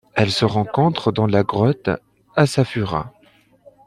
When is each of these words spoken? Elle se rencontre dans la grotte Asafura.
Elle 0.15 0.31
se 0.31 0.45
rencontre 0.45 1.11
dans 1.11 1.27
la 1.27 1.43
grotte 1.43 1.91
Asafura. 2.35 3.13